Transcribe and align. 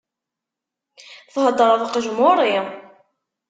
Theddreḍ 1.33 1.81
qejmuri! 1.93 2.55